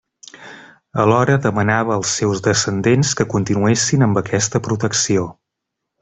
[1.03, 5.27] Alhora, demanava als seus descendents que continuessin amb aquesta protecció.